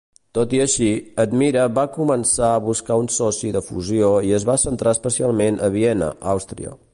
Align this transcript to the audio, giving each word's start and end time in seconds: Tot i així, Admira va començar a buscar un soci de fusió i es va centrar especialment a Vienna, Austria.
Tot 0.35 0.53
i 0.57 0.59
així, 0.61 0.87
Admira 1.23 1.65
va 1.79 1.83
començar 1.97 2.49
a 2.53 2.63
buscar 2.71 2.97
un 3.01 3.11
soci 3.17 3.53
de 3.59 3.63
fusió 3.67 4.11
i 4.31 4.35
es 4.39 4.47
va 4.51 4.57
centrar 4.63 4.95
especialment 4.99 5.61
a 5.69 5.75
Vienna, 5.77 6.11
Austria. 6.35 6.75